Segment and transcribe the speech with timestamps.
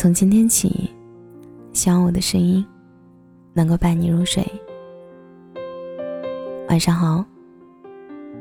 [0.00, 0.88] 从今天起，
[1.74, 2.64] 希望我的声音
[3.52, 4.42] 能够伴你入睡。
[6.70, 7.22] 晚上好，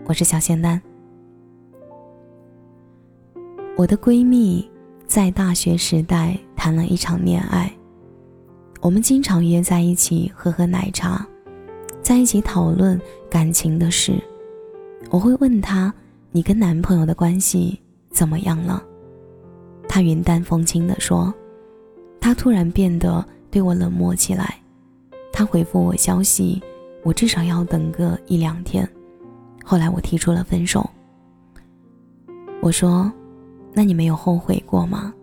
[0.06, 0.82] 我是小仙丹。
[3.76, 4.72] 我的闺蜜
[5.06, 7.70] 在大学时代谈了一场恋爱，
[8.80, 11.28] 我们经常约在一起喝喝奶茶，
[12.02, 12.98] 在一起讨论
[13.30, 14.14] 感情的事。
[15.10, 15.94] 我会问她
[16.32, 17.78] ：“你跟男朋友的关系
[18.12, 18.82] 怎么样了？”
[19.90, 21.34] 她云淡风轻地说
[22.20, 24.56] ：“他突然变得对我冷漠起来。
[25.32, 26.62] 他回复我消息，
[27.04, 28.88] 我至少要等个一两天。
[29.64, 30.90] 后来我提出了分手。
[32.62, 33.12] 我说。”
[33.72, 35.14] 那你没有后悔过吗？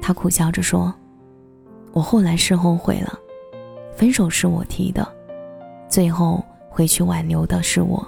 [0.00, 0.94] 他苦笑着说
[1.92, 3.18] ：“我后来是后悔了，
[3.96, 5.06] 分手是我提的，
[5.88, 8.06] 最后回去挽留的是我，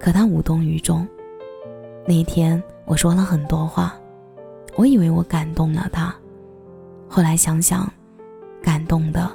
[0.00, 1.06] 可他无动于衷。
[2.06, 3.94] 那一天我说了很多话，
[4.74, 6.14] 我以为我感动了他，
[7.14, 7.88] 后来想想，
[8.60, 9.30] 感动的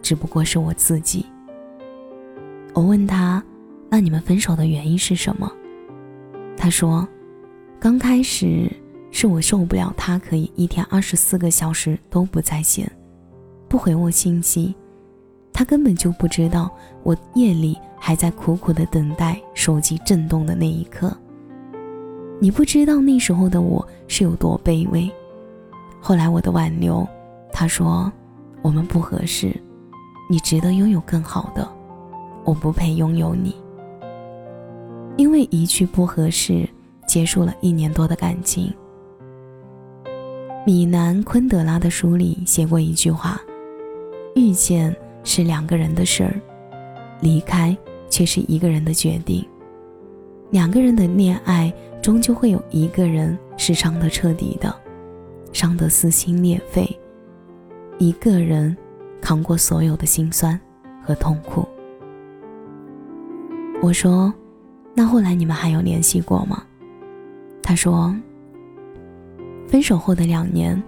[0.00, 1.26] 只不过是我自己。
[2.72, 3.42] 我问他：
[3.88, 5.50] 那你们分手的原因是什么？
[6.56, 7.04] 他说。”
[7.80, 8.70] 刚开始
[9.10, 12.88] 是我受不了他可以一天二十四个小时都不在线，
[13.68, 14.72] 不回我信息，
[15.52, 21.12] 他根本就不知道我夜里还在苦苦的等待手机震动的那一刻。
[22.38, 25.10] 你不知道那时候的我是有多卑微。
[26.00, 27.06] 后来我的挽留，
[27.52, 28.10] 他说
[28.62, 29.54] 我们不合适，
[30.28, 31.68] 你值得拥有更好的，
[32.44, 33.54] 我不配拥有你。
[35.16, 36.68] 因为一句不合适。
[37.06, 38.72] 结束了一年多的感情。
[40.64, 43.40] 米兰昆德拉的书里写过一句话
[44.36, 46.40] ：“遇见是两个人的事儿，
[47.20, 47.76] 离开
[48.08, 49.44] 却是一个人的决定。
[50.50, 54.72] 两个人的恋爱，终究会有一个人是伤得彻底的，
[55.52, 56.98] 伤得撕心裂肺，
[57.98, 58.76] 一个人
[59.20, 60.58] 扛过所有的心酸
[61.02, 61.66] 和痛苦。”
[63.82, 64.32] 我说
[64.94, 66.62] ：“那后来你们还有联系过吗？”
[67.62, 68.14] 他说
[69.66, 70.82] ：“分手后的两年，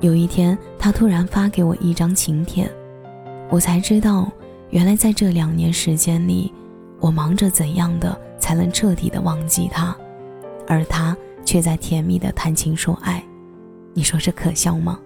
[0.00, 2.70] 有一天他突然发给我一张请帖，
[3.48, 4.30] 我才知道，
[4.70, 6.52] 原来在这两年时间里，
[7.00, 9.96] 我忙着怎样的才能彻底的忘记他，
[10.68, 13.24] 而他却在甜蜜的谈情说爱。
[13.94, 14.98] 你说这可笑吗？”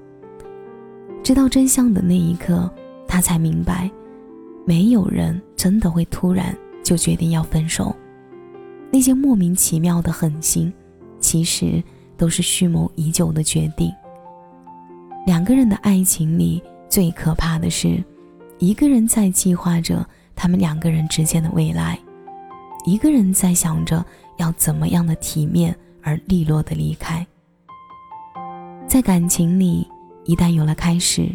[1.22, 2.70] 知道真相的那一刻，
[3.08, 3.90] 他才明白，
[4.66, 7.94] 没有人真的会突然就决定要分手，
[8.90, 10.72] 那些莫名其妙的狠心。
[11.20, 11.82] 其实
[12.18, 13.90] 都是蓄谋已久的决定。
[15.26, 18.04] 两个人的爱情里最可怕的是，
[18.58, 20.06] 一个人在计划着
[20.36, 21.98] 他们两个人之间的未来，
[22.84, 24.04] 一个人在想着
[24.36, 27.26] 要怎么样的体面而利落的离开。
[28.86, 29.86] 在感情里，
[30.24, 31.28] 一旦有了开始，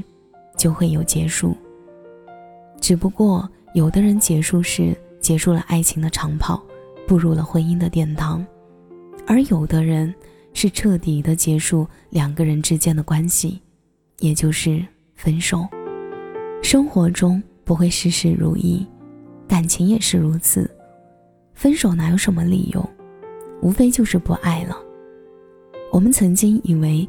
[0.58, 1.56] 就会有结束。
[2.80, 6.64] 只不过，有的人结束是结束了爱情的长跑，
[7.06, 8.46] 步入了婚姻的殿堂。
[9.28, 10.14] 而有的人
[10.54, 13.62] 是彻底的结束两个人之间的关系，
[14.20, 14.84] 也就是
[15.16, 15.68] 分手。
[16.64, 18.86] 生活中不会事事如意，
[19.48, 20.70] 感情也是如此。
[21.54, 22.90] 分手哪有什么理由，
[23.62, 24.78] 无非就是不爱了。
[25.92, 27.08] 我们曾经以为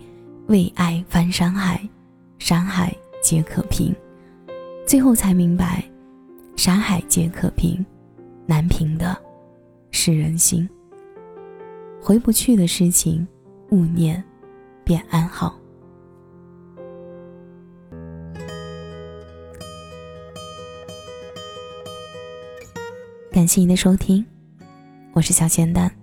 [0.51, 1.81] 为爱翻山海，
[2.41, 3.95] 山海皆可平，
[4.85, 5.81] 最后才明白，
[6.57, 7.87] 山海皆可平，
[8.47, 9.17] 难平的
[9.93, 10.69] 是人心。
[12.03, 13.25] 回不去的事情，
[13.71, 14.21] 勿念，
[14.83, 15.57] 便安好。
[23.31, 24.27] 感谢您的收听，
[25.13, 26.00] 我是小仙丹。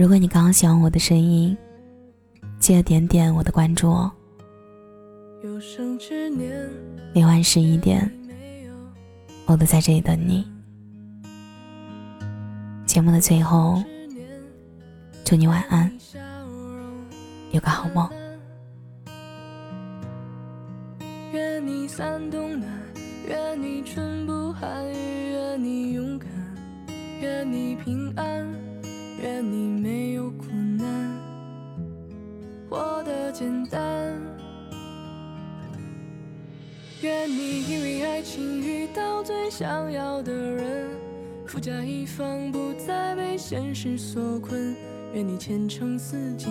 [0.00, 1.54] 如果你刚刚喜欢我的声音，
[2.58, 4.10] 记得点点我的关注哦。
[7.12, 8.10] 每晚十一点，
[9.44, 10.46] 我都在这里等你。
[12.86, 13.84] 节目的最后，
[15.22, 15.92] 祝你晚安，
[17.50, 18.08] 有个好梦。
[21.34, 22.66] 愿你三冬暖，
[23.28, 26.30] 愿你春不寒，愿你勇敢，
[27.20, 28.50] 愿你平安，
[29.22, 30.46] 愿你没有苦
[30.78, 31.20] 难，
[32.70, 34.18] 活得简单。
[37.02, 40.88] 愿你因为爱情遇到最想要的人。
[41.46, 44.74] 富甲一方，不再被现实所困。
[45.12, 46.50] 愿你前程似锦，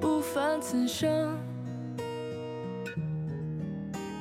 [0.00, 1.38] 不凡此生。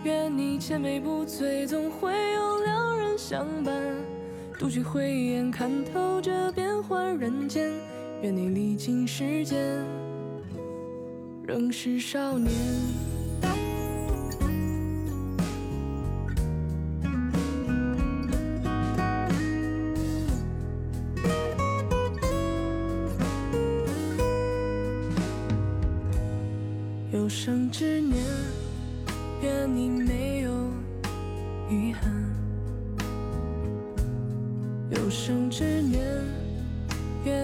[0.04, 3.74] 愿你千杯不醉，总会有良人相伴。
[4.62, 7.72] 独具慧眼，看透这变幻人间。
[8.22, 9.84] 愿你历经时间，
[11.48, 12.54] 仍是少年。
[27.12, 28.24] 有生之年，
[29.42, 30.52] 愿你没有
[31.68, 32.41] 遗憾。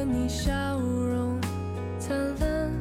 [0.09, 1.37] 你笑容
[1.99, 2.71] 灿烂。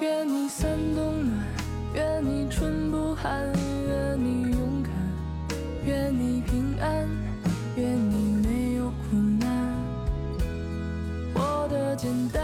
[0.00, 1.44] 愿你三冬暖，
[1.94, 3.40] 愿你春不寒，
[3.88, 4.92] 愿你勇敢，
[5.86, 7.08] 愿你平安，
[7.76, 9.48] 愿你没有苦难，
[11.34, 12.42] 活得简单。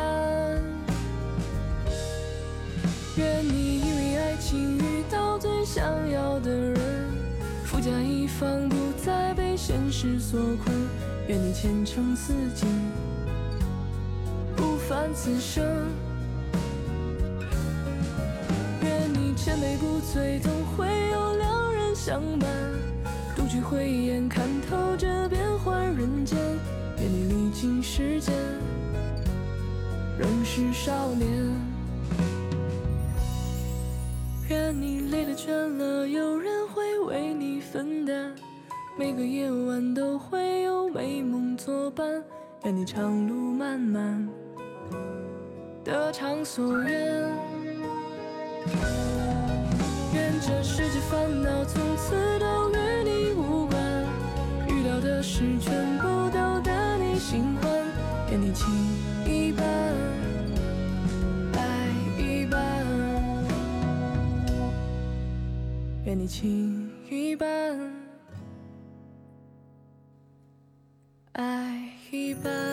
[3.19, 6.81] 愿你因为爱情遇到最想要的人，
[7.65, 10.75] 富甲一方，不再被现实所困。
[11.33, 12.69] 愿你前程似锦，
[14.55, 15.65] 不凡此生。
[18.83, 22.51] 愿你千杯不醉，总会有良人相伴。
[23.35, 26.39] 独具慧眼，看透这变幻人间。
[26.99, 28.35] 愿你历经时间，
[30.19, 31.51] 仍是少年。
[34.51, 38.35] 愿你累了倦了，有人会为你分担。
[38.95, 42.23] 每个夜晚都会有美梦作伴。
[42.65, 44.29] 愿你长路漫漫，
[45.83, 46.93] 得偿所愿。
[50.13, 53.81] 愿这世界烦恼从此都与你无关。
[54.69, 57.73] 遇到的事全部都得你心欢。
[58.31, 58.69] 愿你情
[59.27, 59.65] 一半，
[61.55, 61.89] 爱
[62.19, 62.85] 一半。
[66.05, 67.49] 愿你情一半，
[72.33, 72.72] 爱一半。